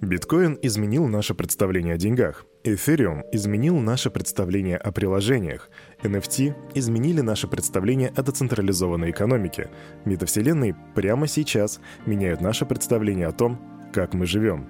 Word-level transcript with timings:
Биткоин 0.00 0.56
изменил 0.62 1.08
наше 1.08 1.34
представление 1.34 1.94
о 1.94 1.98
деньгах. 1.98 2.46
Эфириум 2.62 3.24
изменил 3.32 3.76
наше 3.80 4.10
представление 4.10 4.76
о 4.76 4.92
приложениях. 4.92 5.70
NFT 6.04 6.54
изменили 6.76 7.20
наше 7.20 7.48
представление 7.48 8.12
о 8.14 8.22
децентрализованной 8.22 9.10
экономике. 9.10 9.70
Метавселенные 10.04 10.76
прямо 10.94 11.26
сейчас 11.26 11.80
меняют 12.06 12.40
наше 12.40 12.64
представление 12.64 13.26
о 13.26 13.32
том, 13.32 13.90
как 13.92 14.14
мы 14.14 14.26
живем. 14.26 14.68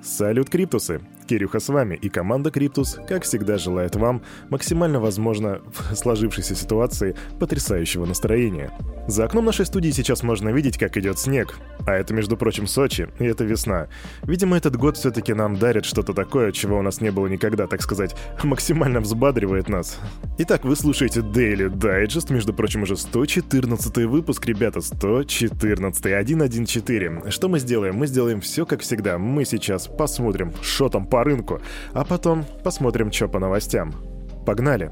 Салют, 0.00 0.48
Криптусы! 0.48 1.00
Кирюха 1.28 1.60
с 1.60 1.68
вами, 1.68 1.94
и 1.94 2.08
команда 2.08 2.50
Криптус, 2.50 2.98
как 3.06 3.24
всегда, 3.24 3.58
желает 3.58 3.96
вам 3.96 4.22
максимально 4.50 5.00
возможно 5.00 5.60
в 5.66 5.94
сложившейся 5.96 6.54
ситуации 6.54 7.14
потрясающего 7.38 8.06
настроения. 8.06 8.70
За 9.06 9.24
окном 9.24 9.44
нашей 9.44 9.66
студии 9.66 9.90
сейчас 9.90 10.22
можно 10.22 10.48
видеть, 10.48 10.78
как 10.78 10.96
идет 10.96 11.18
снег. 11.18 11.58
А 11.86 11.94
это, 11.94 12.12
между 12.12 12.36
прочим, 12.36 12.66
Сочи, 12.66 13.08
и 13.18 13.24
это 13.24 13.44
весна. 13.44 13.88
Видимо, 14.22 14.56
этот 14.56 14.76
год 14.76 14.96
все-таки 14.96 15.32
нам 15.34 15.56
дарит 15.56 15.84
что-то 15.84 16.12
такое, 16.12 16.52
чего 16.52 16.78
у 16.78 16.82
нас 16.82 17.00
не 17.00 17.10
было 17.10 17.26
никогда, 17.26 17.66
так 17.66 17.82
сказать, 17.82 18.16
максимально 18.42 19.00
взбадривает 19.00 19.68
нас. 19.68 19.98
Итак, 20.38 20.64
вы 20.64 20.76
слушаете 20.76 21.20
Daily 21.20 21.68
Digest, 21.70 22.32
между 22.32 22.52
прочим, 22.52 22.82
уже 22.82 22.96
114 22.96 23.96
выпуск, 24.06 24.46
ребята, 24.46 24.80
114 24.80 25.98
114. 25.98 27.32
Что 27.32 27.48
мы 27.48 27.58
сделаем? 27.58 27.96
Мы 27.96 28.06
сделаем 28.06 28.40
все 28.40 28.66
как 28.66 28.80
всегда. 28.80 29.18
Мы 29.18 29.44
сейчас 29.44 29.86
посмотрим, 29.86 30.52
что 30.62 30.88
там 30.88 31.06
по 31.06 31.17
рынку, 31.24 31.60
а 31.92 32.04
потом 32.04 32.44
посмотрим, 32.62 33.12
что 33.12 33.28
по 33.28 33.38
новостям. 33.38 33.94
Погнали! 34.46 34.90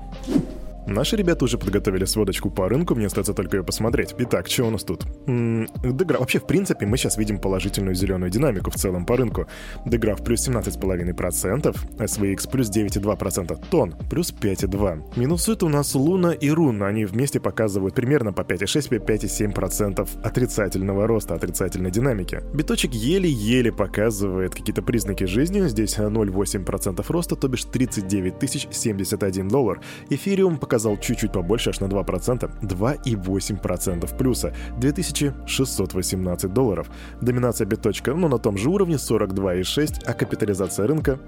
Наши 0.86 1.16
ребята 1.16 1.44
уже 1.44 1.58
подготовили 1.58 2.04
сводочку 2.04 2.48
по 2.48 2.68
рынку, 2.68 2.94
мне 2.94 3.06
остается 3.06 3.34
только 3.34 3.56
ее 3.56 3.64
посмотреть. 3.64 4.14
Итак, 4.18 4.46
что 4.46 4.64
у 4.64 4.70
нас 4.70 4.84
тут? 4.84 5.04
М-м. 5.26 5.66
Вообще, 5.82 6.38
в 6.38 6.46
принципе, 6.46 6.86
мы 6.86 6.96
сейчас 6.96 7.16
видим 7.18 7.38
положительную 7.38 7.96
зеленую 7.96 8.30
динамику 8.30 8.70
в 8.70 8.76
целом 8.76 9.04
по 9.04 9.16
рынку. 9.16 9.48
Деграф 9.84 10.22
плюс 10.22 10.48
17,5%, 10.48 11.76
SVX 11.98 12.50
плюс 12.50 12.70
9,2%, 12.70 13.58
Тон 13.68 13.94
плюс 14.08 14.32
5,2%. 14.32 15.18
Минусует 15.18 15.64
у 15.64 15.68
нас 15.68 15.96
Луна 15.96 16.32
и 16.32 16.50
Руна, 16.50 16.86
они 16.86 17.04
вместе 17.04 17.40
показывают 17.40 17.96
примерно 17.96 18.32
по 18.32 18.42
5,6-5,7% 18.42 20.08
отрицательного 20.22 21.08
роста, 21.08 21.34
отрицательной 21.34 21.90
динамики. 21.90 22.42
Биточек 22.54 22.92
еле-еле 22.94 23.72
показывает 23.72 24.54
какие-то 24.54 24.82
признаки 24.82 25.24
жизни, 25.24 25.66
здесь 25.66 25.98
0,8% 25.98 27.04
роста, 27.08 27.34
то 27.34 27.48
бишь 27.48 27.64
39 27.64 28.38
тысяч 28.38 28.68
71 28.70 29.48
доллар. 29.48 29.80
Эфириум 30.10 30.58
показывает 30.58 30.75
показал 30.76 30.98
чуть-чуть 30.98 31.32
побольше, 31.32 31.70
аж 31.70 31.80
на 31.80 31.86
2%, 31.86 32.50
2,8% 32.62 34.16
плюса, 34.18 34.52
2618 34.78 36.52
долларов. 36.52 36.86
Доминация 37.22 37.66
битточка, 37.66 38.14
ну, 38.14 38.28
на 38.28 38.38
том 38.38 38.58
же 38.58 38.68
уровне, 38.68 38.96
42,6, 38.96 40.04
а 40.06 40.12
капитализация 40.12 40.86
рынка 40.86 41.18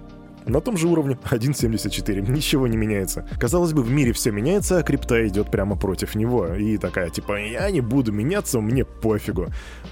на 0.48 0.60
том 0.60 0.76
же 0.76 0.88
уровне 0.88 1.18
1.74. 1.30 2.30
Ничего 2.30 2.66
не 2.66 2.76
меняется. 2.76 3.26
Казалось 3.38 3.72
бы, 3.72 3.82
в 3.82 3.90
мире 3.90 4.12
все 4.12 4.30
меняется, 4.30 4.78
а 4.78 4.82
крипта 4.82 5.26
идет 5.26 5.50
прямо 5.50 5.76
против 5.76 6.14
него. 6.14 6.46
И 6.54 6.78
такая 6.78 7.10
типа, 7.10 7.38
я 7.40 7.70
не 7.70 7.80
буду 7.80 8.12
меняться, 8.12 8.60
мне 8.60 8.84
пофигу. 8.84 9.48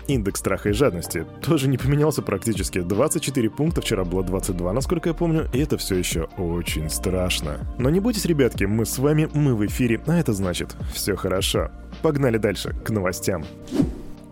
Индекс 0.06 0.40
страха 0.40 0.70
и 0.70 0.72
жадности 0.72 1.26
тоже 1.42 1.68
не 1.68 1.78
поменялся 1.78 2.22
практически. 2.22 2.80
24 2.80 3.50
пункта, 3.50 3.80
вчера 3.80 4.04
было 4.04 4.22
22, 4.22 4.72
насколько 4.72 5.10
я 5.10 5.14
помню, 5.14 5.48
и 5.52 5.58
это 5.58 5.76
все 5.76 5.96
еще 5.96 6.28
очень 6.38 6.88
страшно. 6.90 7.58
Но 7.78 7.90
не 7.90 8.00
бойтесь, 8.00 8.24
ребятки, 8.24 8.64
мы 8.64 8.86
с 8.86 8.98
вами, 8.98 9.28
мы 9.32 9.54
в 9.54 9.64
эфире, 9.66 10.00
а 10.06 10.14
это 10.14 10.32
значит, 10.32 10.76
все 10.92 11.16
хорошо. 11.16 11.70
Погнали 12.02 12.38
дальше, 12.38 12.74
к 12.84 12.90
новостям. 12.90 13.44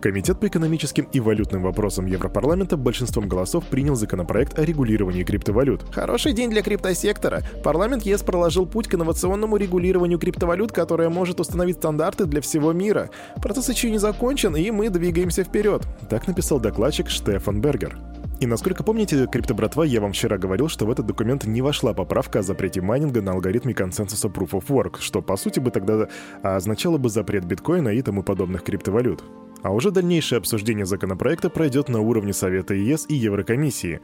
Комитет 0.05 0.39
по 0.39 0.45
экономическим 0.45 1.07
и 1.13 1.19
валютным 1.19 1.63
вопросам 1.63 2.05
Европарламента 2.05 2.77
большинством 2.77 3.27
голосов 3.27 3.65
принял 3.65 3.95
законопроект 3.95 4.59
о 4.59 4.63
регулировании 4.63 5.23
криптовалют. 5.23 5.83
Хороший 5.91 6.33
день 6.33 6.51
для 6.51 6.61
криптосектора. 6.61 7.41
Парламент 7.63 8.03
ЕС 8.03 8.21
проложил 8.21 8.67
путь 8.67 8.87
к 8.87 8.93
инновационному 8.93 9.57
регулированию 9.57 10.19
криптовалют, 10.19 10.71
которое 10.71 11.09
может 11.09 11.39
установить 11.39 11.77
стандарты 11.77 12.25
для 12.25 12.41
всего 12.41 12.71
мира. 12.71 13.09
Процесс 13.41 13.67
еще 13.67 13.89
не 13.89 13.97
закончен, 13.97 14.55
и 14.55 14.69
мы 14.69 14.89
двигаемся 14.89 15.43
вперед. 15.43 15.81
Так 16.07 16.27
написал 16.27 16.59
докладчик 16.59 17.09
Штефан 17.09 17.59
Бергер. 17.59 17.97
И 18.39 18.45
насколько 18.45 18.83
помните, 18.83 19.25
криптобратва, 19.25 19.85
я 19.85 20.01
вам 20.01 20.11
вчера 20.11 20.37
говорил, 20.37 20.69
что 20.69 20.85
в 20.85 20.91
этот 20.91 21.07
документ 21.07 21.45
не 21.45 21.63
вошла 21.63 21.95
поправка 21.95 22.39
о 22.39 22.43
запрете 22.43 22.79
майнинга 22.79 23.23
на 23.23 23.31
алгоритме 23.31 23.73
консенсуса 23.73 24.27
Proof 24.27 24.51
of 24.51 24.67
Work, 24.67 24.97
что 24.99 25.23
по 25.23 25.35
сути 25.35 25.59
бы 25.59 25.71
тогда 25.71 26.09
означало 26.43 26.99
бы 26.99 27.09
запрет 27.09 27.45
биткоина 27.45 27.89
и 27.89 28.03
тому 28.03 28.21
подобных 28.21 28.63
криптовалют. 28.63 29.23
А 29.65 29.71
уже 29.71 29.89
дальнейшее 29.89 30.37
обсуждение 30.37 30.85
законопроекта 30.85 31.49
пройдет 31.49 31.89
на 31.89 31.99
уровне 31.99 32.33
Совета 32.33 32.75
ЕС 32.75 33.07
и 33.09 33.15
Еврокомиссии. 33.15 33.99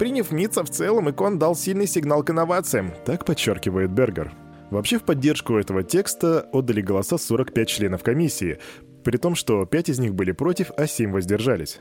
Приняв 0.00 0.32
МИЦа 0.32 0.64
в 0.64 0.70
целом, 0.70 1.08
ECON 1.08 1.38
дал 1.38 1.54
сильный 1.54 1.86
сигнал 1.86 2.24
к 2.24 2.30
инновациям. 2.30 2.92
Так 3.04 3.24
подчеркивает 3.24 3.92
Бергер. 3.92 4.32
Вообще 4.72 4.98
в 4.98 5.04
поддержку 5.04 5.54
этого 5.58 5.84
текста 5.84 6.40
отдали 6.52 6.80
голоса 6.80 7.18
45 7.18 7.68
членов 7.68 8.02
комиссии, 8.02 8.58
при 9.04 9.16
том, 9.16 9.36
что 9.36 9.64
5 9.64 9.90
из 9.90 10.00
них 10.00 10.12
были 10.12 10.32
против, 10.32 10.72
а 10.76 10.88
7 10.88 11.12
воздержались. 11.12 11.78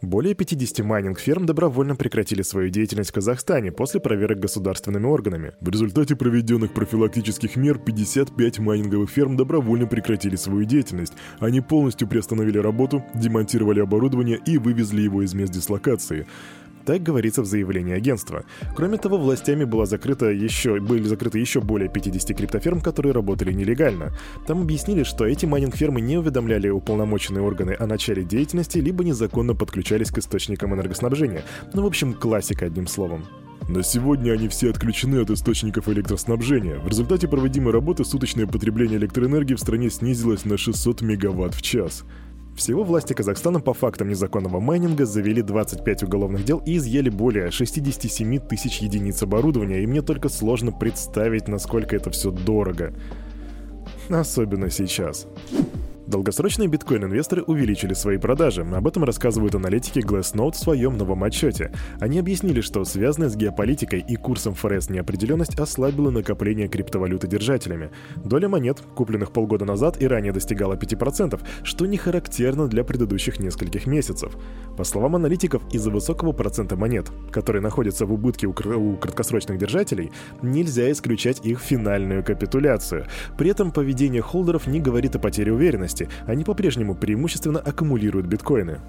Более 0.00 0.34
50 0.34 0.86
майнинг-ферм 0.86 1.44
добровольно 1.44 1.96
прекратили 1.96 2.42
свою 2.42 2.70
деятельность 2.70 3.10
в 3.10 3.14
Казахстане 3.14 3.72
после 3.72 3.98
проверок 3.98 4.38
государственными 4.38 5.06
органами. 5.06 5.54
В 5.60 5.68
результате 5.70 6.14
проведенных 6.14 6.72
профилактических 6.72 7.56
мер 7.56 7.80
55 7.80 8.60
майнинговых 8.60 9.10
ферм 9.10 9.36
добровольно 9.36 9.88
прекратили 9.88 10.36
свою 10.36 10.64
деятельность. 10.64 11.14
Они 11.40 11.60
полностью 11.60 12.06
приостановили 12.06 12.58
работу, 12.58 13.04
демонтировали 13.12 13.80
оборудование 13.80 14.38
и 14.46 14.56
вывезли 14.56 15.00
его 15.02 15.22
из 15.22 15.34
мест 15.34 15.52
дислокации. 15.52 16.28
Так 16.88 17.02
говорится 17.02 17.42
в 17.42 17.44
заявлении 17.44 17.92
агентства. 17.92 18.44
Кроме 18.74 18.96
того, 18.96 19.18
властями 19.18 19.64
была 19.64 19.84
закрыта 19.84 20.30
еще, 20.30 20.80
были 20.80 21.02
закрыты 21.02 21.38
еще 21.38 21.60
более 21.60 21.90
50 21.90 22.34
криптоферм, 22.34 22.80
которые 22.80 23.12
работали 23.12 23.52
нелегально. 23.52 24.16
Там 24.46 24.62
объяснили, 24.62 25.02
что 25.02 25.26
эти 25.26 25.44
майнинг-фермы 25.44 26.00
не 26.00 26.16
уведомляли 26.16 26.70
уполномоченные 26.70 27.42
органы 27.42 27.76
о 27.78 27.86
начале 27.86 28.24
деятельности, 28.24 28.78
либо 28.78 29.04
незаконно 29.04 29.54
подключались 29.54 30.10
к 30.10 30.16
источникам 30.16 30.74
энергоснабжения. 30.74 31.44
Ну, 31.74 31.82
в 31.82 31.86
общем, 31.86 32.14
классика, 32.14 32.64
одним 32.64 32.86
словом. 32.86 33.26
На 33.68 33.82
сегодня 33.82 34.32
они 34.32 34.48
все 34.48 34.70
отключены 34.70 35.20
от 35.20 35.28
источников 35.28 35.90
электроснабжения. 35.90 36.78
В 36.78 36.88
результате 36.88 37.28
проводимой 37.28 37.74
работы 37.74 38.02
суточное 38.06 38.46
потребление 38.46 38.96
электроэнергии 38.96 39.56
в 39.56 39.60
стране 39.60 39.90
снизилось 39.90 40.46
на 40.46 40.56
600 40.56 41.02
мегаватт 41.02 41.54
в 41.54 41.60
час. 41.60 42.04
Всего 42.58 42.82
власти 42.82 43.12
Казахстана 43.12 43.60
по 43.60 43.72
фактам 43.72 44.08
незаконного 44.08 44.58
майнинга 44.58 45.06
завели 45.06 45.42
25 45.42 46.02
уголовных 46.02 46.44
дел 46.44 46.60
и 46.66 46.76
изъяли 46.76 47.08
более 47.08 47.52
67 47.52 48.40
тысяч 48.40 48.78
единиц 48.78 49.22
оборудования, 49.22 49.84
и 49.84 49.86
мне 49.86 50.02
только 50.02 50.28
сложно 50.28 50.72
представить, 50.72 51.46
насколько 51.46 51.94
это 51.94 52.10
все 52.10 52.32
дорого. 52.32 52.92
Особенно 54.10 54.70
сейчас. 54.70 55.28
Долгосрочные 56.08 56.68
биткоин-инвесторы 56.68 57.42
увеличили 57.42 57.92
свои 57.92 58.16
продажи. 58.16 58.62
Об 58.62 58.88
этом 58.88 59.04
рассказывают 59.04 59.54
аналитики 59.54 59.98
Glassnode 59.98 60.52
в 60.52 60.56
своем 60.56 60.96
новом 60.96 61.22
отчете. 61.22 61.70
Они 62.00 62.18
объяснили, 62.18 62.62
что 62.62 62.82
связанная 62.86 63.28
с 63.28 63.36
геополитикой 63.36 64.00
и 64.00 64.16
курсом 64.16 64.54
ФРС 64.54 64.88
неопределенность 64.88 65.58
ослабила 65.58 66.08
накопление 66.08 66.66
криптовалюты 66.66 67.28
держателями. 67.28 67.90
Доля 68.16 68.48
монет, 68.48 68.82
купленных 68.94 69.32
полгода 69.32 69.66
назад 69.66 70.00
и 70.00 70.06
ранее 70.06 70.32
достигала 70.32 70.76
5%, 70.76 71.38
что 71.62 71.84
не 71.84 71.98
характерно 71.98 72.68
для 72.68 72.84
предыдущих 72.84 73.38
нескольких 73.38 73.84
месяцев. 73.86 74.32
По 74.78 74.84
словам 74.84 75.16
аналитиков, 75.16 75.62
из-за 75.74 75.90
высокого 75.90 76.32
процента 76.32 76.74
монет, 76.74 77.10
которые 77.30 77.60
находятся 77.60 78.06
в 78.06 78.14
убытке 78.14 78.46
у, 78.46 78.52
у 78.52 78.96
краткосрочных 78.96 79.58
держателей, 79.58 80.10
нельзя 80.40 80.90
исключать 80.90 81.44
их 81.44 81.60
финальную 81.60 82.24
капитуляцию. 82.24 83.04
При 83.36 83.50
этом 83.50 83.72
поведение 83.72 84.22
холдеров 84.22 84.66
не 84.66 84.80
говорит 84.80 85.14
о 85.14 85.18
потере 85.18 85.52
уверенности, 85.52 85.97
стоимости, 85.98 86.08
они 86.26 86.44
по-прежнему 86.44 86.94
преимущественно 86.94 87.60
аккумулируют 87.60 88.26
биткоины. 88.26 88.80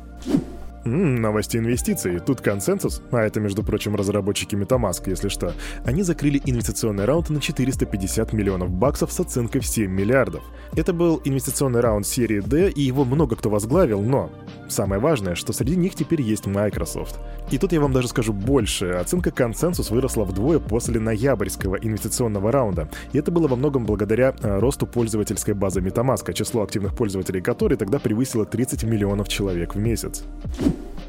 М-м, 0.89 1.21
новости 1.21 1.57
инвестиций. 1.57 2.19
Тут 2.19 2.41
консенсус, 2.41 3.01
а 3.11 3.19
это, 3.19 3.39
между 3.39 3.63
прочим, 3.63 3.95
разработчики 3.95 4.55
Metamask, 4.55 5.03
если 5.05 5.29
что. 5.29 5.53
Они 5.85 6.01
закрыли 6.01 6.41
инвестиционный 6.43 7.05
раунд 7.05 7.29
на 7.29 7.39
450 7.39 8.33
миллионов 8.33 8.71
баксов 8.71 9.11
с 9.11 9.19
оценкой 9.19 9.61
в 9.61 9.67
7 9.67 9.91
миллиардов. 9.91 10.43
Это 10.75 10.91
был 10.91 11.21
инвестиционный 11.25 11.81
раунд 11.81 12.07
серии 12.07 12.39
D, 12.39 12.71
и 12.71 12.81
его 12.81 13.05
много 13.05 13.35
кто 13.35 13.51
возглавил, 13.51 14.01
но 14.01 14.31
самое 14.67 14.99
важное, 14.99 15.35
что 15.35 15.53
среди 15.53 15.75
них 15.75 15.93
теперь 15.93 16.23
есть 16.23 16.47
Microsoft. 16.47 17.19
И 17.51 17.59
тут 17.59 17.71
я 17.71 17.81
вам 17.81 17.93
даже 17.93 18.07
скажу 18.07 18.33
больше. 18.33 18.87
Оценка 18.87 19.29
консенсус 19.29 19.91
выросла 19.91 20.23
вдвое 20.23 20.59
после 20.59 20.99
ноябрьского 20.99 21.75
инвестиционного 21.75 22.51
раунда. 22.51 22.89
И 23.13 23.19
это 23.19 23.31
было 23.31 23.47
во 23.47 23.55
многом 23.55 23.85
благодаря 23.85 24.33
э, 24.41 24.59
росту 24.59 24.87
пользовательской 24.87 25.53
базы 25.53 25.81
Metamask, 25.81 26.33
число 26.33 26.63
активных 26.63 26.95
пользователей 26.95 27.41
которой 27.41 27.75
тогда 27.75 27.99
превысило 27.99 28.45
30 28.45 28.83
миллионов 28.83 29.27
человек 29.29 29.75
в 29.75 29.79
месяц. 29.79 30.23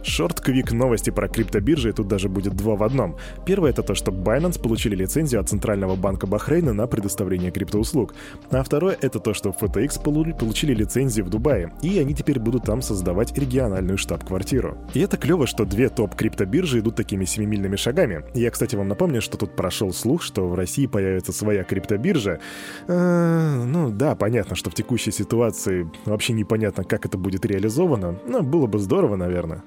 Шорт-квик 0.03 0.73
новости 0.73 1.11
про 1.11 1.29
криптобиржи, 1.29 1.93
тут 1.93 2.09
даже 2.09 2.29
будет 2.29 2.55
два 2.55 2.77
в 2.77 2.83
одном. 2.83 3.17
Первое 3.45 3.71
это 3.71 3.83
то, 3.83 3.95
что 3.95 4.11
Binance 4.11 4.61
получили 4.61 4.95
лицензию 4.95 5.41
от 5.41 5.49
Центрального 5.49 5.97
банка 5.97 6.27
Бахрейна 6.27 6.73
на 6.73 6.87
предоставление 6.87 7.51
криптоуслуг. 7.51 8.15
А 8.51 8.63
второе 8.63 8.97
это 9.01 9.21
то, 9.21 9.35
что 9.35 9.51
FTX 9.51 10.03
получили 10.39 10.75
лицензию 10.75 11.27
в 11.27 11.31
Дубае, 11.31 11.73
и 11.83 11.99
они 11.99 12.15
теперь 12.15 12.39
будут 12.39 12.65
там 12.65 12.83
создавать 12.83 13.37
региональную 13.37 13.99
штаб-квартиру. 13.99 14.79
И 14.95 15.01
это 15.01 15.17
клево, 15.17 15.47
что 15.47 15.65
две 15.65 15.89
топ-криптобиржи 15.89 16.81
идут 16.81 16.97
такими 16.97 17.25
семимильными 17.25 17.77
шагами. 17.77 18.25
Я, 18.35 18.51
кстати, 18.51 18.77
вам 18.77 18.89
напомню, 18.89 19.21
что 19.21 19.37
тут 19.37 19.57
прошел 19.57 19.93
слух, 19.93 20.23
что 20.23 20.49
в 20.49 20.55
России 20.55 20.87
появится 20.87 21.33
своя 21.33 21.65
криптобиржа. 21.65 22.41
А, 22.89 23.65
ну 23.65 23.91
да, 23.91 24.15
понятно, 24.15 24.57
что 24.57 24.71
в 24.71 24.75
текущей 24.75 25.11
ситуации 25.11 25.91
вообще 26.05 26.33
непонятно, 26.33 26.85
как 26.85 27.07
это 27.07 27.19
будет 27.19 27.45
реализовано, 27.45 28.19
но 28.27 28.43
было 28.43 28.67
бы 28.67 28.79
здорово, 28.79 29.17
наверное. 29.17 29.63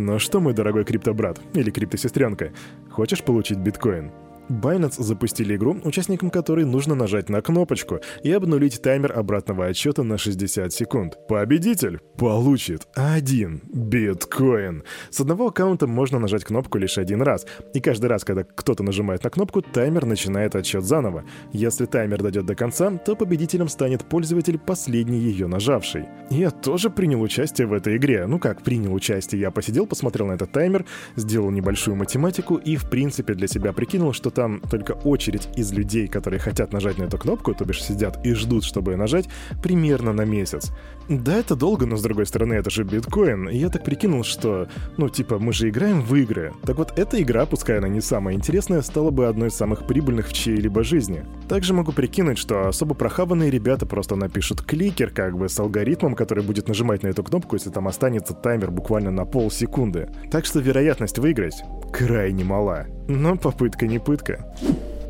Ну 0.00 0.20
что, 0.20 0.38
мой 0.38 0.54
дорогой 0.54 0.84
криптобрат 0.84 1.40
или 1.54 1.72
криптосестренка, 1.72 2.52
хочешь 2.88 3.24
получить 3.24 3.58
биткоин? 3.58 4.12
Binance 4.48 5.02
запустили 5.02 5.56
игру, 5.56 5.76
участникам 5.84 6.30
которой 6.30 6.64
нужно 6.64 6.94
нажать 6.94 7.28
на 7.28 7.42
кнопочку 7.42 8.00
и 8.22 8.32
обнулить 8.32 8.80
таймер 8.82 9.18
обратного 9.18 9.66
отсчета 9.66 10.02
на 10.02 10.18
60 10.18 10.72
секунд. 10.72 11.18
Победитель 11.28 12.00
получит 12.16 12.88
один 12.94 13.62
биткоин. 13.72 14.84
С 15.10 15.20
одного 15.20 15.48
аккаунта 15.48 15.86
можно 15.86 16.18
нажать 16.18 16.44
кнопку 16.44 16.78
лишь 16.78 16.98
один 16.98 17.22
раз, 17.22 17.46
и 17.74 17.80
каждый 17.80 18.06
раз, 18.06 18.24
когда 18.24 18.44
кто-то 18.44 18.82
нажимает 18.82 19.24
на 19.24 19.30
кнопку, 19.30 19.62
таймер 19.62 20.06
начинает 20.06 20.56
отсчет 20.56 20.84
заново. 20.84 21.24
Если 21.52 21.86
таймер 21.86 22.22
дойдет 22.22 22.46
до 22.46 22.54
конца, 22.54 22.90
то 22.90 23.16
победителем 23.16 23.68
станет 23.68 24.04
пользователь, 24.04 24.58
последний 24.58 25.18
ее 25.18 25.46
нажавший. 25.46 26.06
Я 26.30 26.50
тоже 26.50 26.90
принял 26.90 27.20
участие 27.20 27.66
в 27.66 27.72
этой 27.72 27.96
игре. 27.96 28.26
Ну 28.26 28.38
как 28.38 28.62
принял 28.62 28.94
участие? 28.94 29.40
Я 29.40 29.50
посидел, 29.50 29.86
посмотрел 29.86 30.26
на 30.26 30.32
этот 30.32 30.52
таймер, 30.52 30.84
сделал 31.16 31.50
небольшую 31.50 31.96
математику 31.96 32.56
и 32.56 32.76
в 32.76 32.88
принципе 32.88 33.34
для 33.34 33.46
себя 33.46 33.72
прикинул, 33.72 34.12
что 34.12 34.30
там 34.38 34.60
только 34.60 34.92
очередь 34.92 35.48
из 35.56 35.72
людей, 35.72 36.06
которые 36.06 36.38
хотят 36.38 36.72
нажать 36.72 36.96
на 36.98 37.04
эту 37.04 37.18
кнопку, 37.18 37.52
то 37.54 37.64
бишь 37.64 37.82
сидят 37.82 38.24
и 38.24 38.34
ждут, 38.34 38.62
чтобы 38.62 38.94
нажать, 38.94 39.28
примерно 39.60 40.12
на 40.12 40.24
месяц. 40.24 40.70
Да, 41.08 41.34
это 41.38 41.56
долго, 41.56 41.86
но 41.86 41.96
с 41.96 42.02
другой 42.02 42.24
стороны, 42.24 42.54
это 42.54 42.70
же 42.70 42.84
биткоин. 42.84 43.48
И 43.48 43.56
я 43.56 43.68
так 43.68 43.82
прикинул, 43.82 44.22
что, 44.22 44.68
ну, 44.96 45.08
типа, 45.08 45.40
мы 45.40 45.52
же 45.52 45.68
играем 45.68 46.02
в 46.02 46.14
игры. 46.14 46.52
Так 46.62 46.76
вот, 46.76 46.96
эта 46.96 47.20
игра, 47.20 47.46
пускай 47.46 47.78
она 47.78 47.88
не 47.88 48.00
самая 48.00 48.36
интересная, 48.36 48.82
стала 48.82 49.10
бы 49.10 49.26
одной 49.26 49.48
из 49.48 49.54
самых 49.54 49.88
прибыльных 49.88 50.28
в 50.28 50.32
чьей-либо 50.32 50.84
жизни. 50.84 51.24
Также 51.48 51.72
могу 51.72 51.92
прикинуть, 51.92 52.36
что 52.36 52.68
особо 52.68 52.94
прохаванные 52.94 53.50
ребята 53.50 53.86
просто 53.86 54.16
напишут 54.16 54.62
кликер, 54.62 55.10
как 55.10 55.36
бы, 55.36 55.48
с 55.48 55.58
алгоритмом, 55.58 56.14
который 56.14 56.44
будет 56.44 56.68
нажимать 56.68 57.02
на 57.02 57.08
эту 57.08 57.22
кнопку, 57.22 57.56
если 57.56 57.70
там 57.70 57.88
останется 57.88 58.34
таймер 58.34 58.70
буквально 58.70 59.10
на 59.10 59.24
полсекунды. 59.24 60.10
Так 60.30 60.44
что 60.44 60.60
вероятность 60.60 61.18
выиграть 61.18 61.62
крайне 61.92 62.44
мала. 62.44 62.86
Но 63.08 63.36
попытка 63.36 63.86
не 63.86 63.98
пытка. 63.98 64.54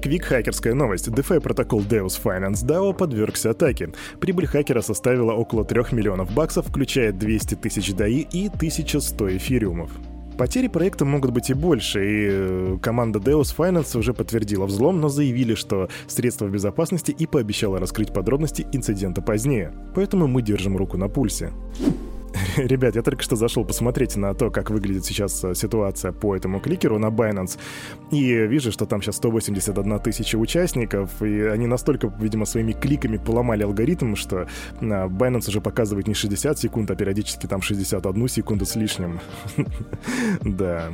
Квик-хакерская 0.00 0.74
новость. 0.74 1.08
DeFi 1.08 1.40
протокол 1.40 1.80
Deus 1.80 2.20
Finance 2.22 2.64
DAO 2.64 2.94
подвергся 2.94 3.50
атаке. 3.50 3.90
Прибыль 4.20 4.46
хакера 4.46 4.80
составила 4.80 5.32
около 5.32 5.64
3 5.64 5.86
миллионов 5.90 6.32
баксов, 6.32 6.68
включая 6.68 7.10
200 7.10 7.56
тысяч 7.56 7.90
DAI 7.90 8.28
и 8.30 8.46
1100 8.46 9.36
эфириумов. 9.36 9.90
Потери 10.38 10.68
проекта 10.68 11.04
могут 11.04 11.32
быть 11.32 11.50
и 11.50 11.54
больше, 11.54 11.98
и 11.98 12.28
э, 12.30 12.78
команда 12.80 13.18
Deus 13.18 13.52
Finance 13.56 13.98
уже 13.98 14.14
подтвердила 14.14 14.66
взлом, 14.66 15.00
но 15.00 15.08
заявили, 15.08 15.56
что 15.56 15.88
средства 16.06 16.46
безопасности 16.46 17.10
и 17.10 17.26
пообещала 17.26 17.80
раскрыть 17.80 18.12
подробности 18.12 18.64
инцидента 18.72 19.20
позднее. 19.20 19.74
Поэтому 19.96 20.28
мы 20.28 20.42
держим 20.42 20.76
руку 20.76 20.96
на 20.96 21.08
пульсе. 21.08 21.50
Ребят, 22.66 22.96
я 22.96 23.02
только 23.02 23.22
что 23.22 23.36
зашел 23.36 23.64
посмотреть 23.64 24.16
на 24.16 24.34
то, 24.34 24.50
как 24.50 24.70
выглядит 24.70 25.04
сейчас 25.04 25.44
э, 25.44 25.54
ситуация 25.54 26.12
по 26.12 26.34
этому 26.34 26.60
кликеру 26.60 26.98
на 26.98 27.06
Binance, 27.06 27.58
и 28.10 28.46
вижу, 28.46 28.72
что 28.72 28.86
там 28.86 29.00
сейчас 29.00 29.16
181 29.16 29.98
тысяча 30.00 30.36
участников, 30.36 31.22
и 31.22 31.42
они 31.42 31.66
настолько, 31.66 32.12
видимо, 32.18 32.46
своими 32.46 32.72
кликами 32.72 33.16
поломали 33.16 33.62
алгоритм, 33.62 34.16
что 34.16 34.40
э, 34.40 34.46
Binance 34.80 35.48
уже 35.48 35.60
показывает 35.60 36.08
не 36.08 36.14
60 36.14 36.58
секунд, 36.58 36.90
а 36.90 36.96
периодически 36.96 37.46
там 37.46 37.62
61 37.62 38.28
секунду 38.28 38.66
с 38.66 38.74
лишним. 38.76 39.20
Да. 40.42 40.90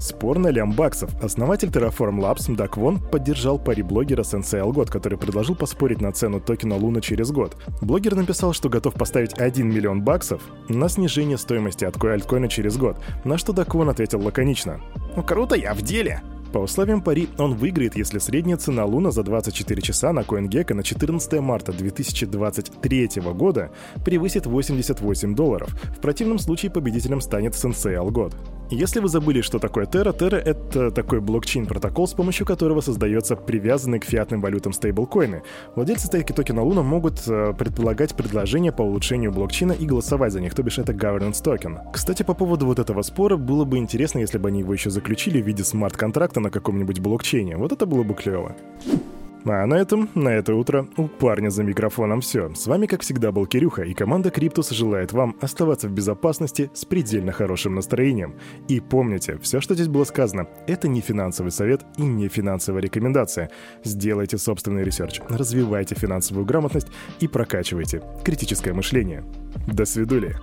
Спор 0.00 0.38
на 0.38 0.48
лям 0.48 0.72
баксов. 0.72 1.10
Основатель 1.22 1.68
Terraform 1.68 2.20
Labs 2.20 2.56
Дак 2.56 2.78
Вон 2.78 2.98
поддержал 2.98 3.58
пари 3.58 3.82
блогера 3.82 4.22
Sensei 4.22 4.64
Algot, 4.64 4.90
который 4.90 5.18
предложил 5.18 5.54
поспорить 5.54 6.00
на 6.00 6.10
цену 6.10 6.40
токена 6.40 6.76
Луна 6.76 7.02
через 7.02 7.30
год. 7.30 7.54
Блогер 7.82 8.14
написал, 8.14 8.54
что 8.54 8.70
готов 8.70 8.94
поставить 8.94 9.34
1 9.38 9.68
миллион 9.68 10.00
баксов 10.02 10.40
на 10.70 10.88
снижение 10.88 11.36
стоимости 11.36 11.84
от 11.84 12.02
альткоина 12.02 12.48
через 12.48 12.78
год, 12.78 12.96
на 13.24 13.36
что 13.36 13.52
Дак 13.52 13.74
Вон 13.74 13.90
ответил 13.90 14.22
лаконично. 14.22 14.80
«Ну 15.16 15.22
круто, 15.22 15.54
я 15.54 15.74
в 15.74 15.82
деле!» 15.82 16.22
По 16.52 16.58
условиям 16.58 17.00
пари 17.00 17.28
он 17.38 17.54
выиграет, 17.54 17.96
если 17.96 18.18
средняя 18.18 18.56
цена 18.56 18.84
Луна 18.84 19.12
за 19.12 19.22
24 19.22 19.82
часа 19.82 20.12
на 20.12 20.20
CoinGecko 20.20 20.74
на 20.74 20.82
14 20.82 21.40
марта 21.40 21.72
2023 21.72 23.08
года 23.34 23.70
превысит 24.04 24.46
88 24.46 25.34
долларов. 25.36 25.70
В 25.96 26.00
противном 26.00 26.38
случае 26.38 26.72
победителем 26.72 27.20
станет 27.20 27.54
Sensei 27.54 27.94
Algot. 27.96 28.34
Если 28.72 29.00
вы 29.00 29.08
забыли, 29.08 29.40
что 29.40 29.58
такое 29.58 29.86
Terra, 29.86 30.16
Terra— 30.16 30.36
это 30.44 30.92
такой 30.92 31.20
блокчейн-протокол, 31.20 32.06
с 32.06 32.14
помощью 32.14 32.46
которого 32.46 32.80
создается 32.80 33.34
привязанный 33.34 33.98
к 33.98 34.04
фиатным 34.04 34.40
валютам 34.40 34.72
стейблкоины. 34.72 35.42
Владельцы 35.74 36.06
стейки 36.06 36.32
токена 36.32 36.62
Луна 36.62 36.82
могут 36.82 37.20
э, 37.26 37.52
предполагать 37.58 38.14
предложения 38.14 38.70
по 38.70 38.82
улучшению 38.82 39.32
блокчейна 39.32 39.72
и 39.72 39.86
голосовать 39.86 40.32
за 40.32 40.40
них, 40.40 40.54
то 40.54 40.62
бишь 40.62 40.78
это 40.78 40.92
governance 40.92 41.42
токен. 41.42 41.80
Кстати, 41.92 42.22
по 42.22 42.32
поводу 42.32 42.66
вот 42.66 42.78
этого 42.78 43.02
спора, 43.02 43.36
было 43.36 43.64
бы 43.64 43.76
интересно, 43.76 44.20
если 44.20 44.38
бы 44.38 44.48
они 44.48 44.60
его 44.60 44.72
еще 44.72 44.88
заключили 44.90 45.42
в 45.42 45.46
виде 45.46 45.64
смарт-контракта 45.64 46.39
на 46.40 46.50
каком-нибудь 46.50 47.00
блокчейне. 47.00 47.56
Вот 47.56 47.72
это 47.72 47.86
было 47.86 48.02
бы 48.02 48.14
клево. 48.14 48.56
А 49.44 49.64
на 49.64 49.74
этом, 49.74 50.10
на 50.14 50.28
это 50.28 50.54
утро, 50.54 50.86
у 50.98 51.08
парня 51.08 51.48
за 51.48 51.64
микрофоном 51.64 52.20
все. 52.20 52.54
С 52.54 52.66
вами, 52.66 52.86
как 52.86 53.00
всегда, 53.00 53.32
был 53.32 53.46
Кирюха, 53.46 53.82
и 53.82 53.94
команда 53.94 54.30
Криптус 54.30 54.70
желает 54.70 55.12
вам 55.12 55.36
оставаться 55.40 55.88
в 55.88 55.92
безопасности 55.92 56.70
с 56.74 56.84
предельно 56.84 57.32
хорошим 57.32 57.74
настроением. 57.74 58.34
И 58.68 58.80
помните, 58.80 59.38
все, 59.38 59.60
что 59.60 59.74
здесь 59.74 59.88
было 59.88 60.04
сказано, 60.04 60.46
это 60.66 60.88
не 60.88 61.00
финансовый 61.00 61.50
совет 61.50 61.86
и 61.96 62.02
не 62.02 62.28
финансовая 62.28 62.82
рекомендация. 62.82 63.50
Сделайте 63.82 64.36
собственный 64.36 64.84
research, 64.84 65.20
развивайте 65.28 65.94
финансовую 65.94 66.44
грамотность 66.44 66.88
и 67.20 67.26
прокачивайте 67.26 68.02
критическое 68.24 68.74
мышление. 68.74 69.24
До 69.66 69.86
свидули! 69.86 70.36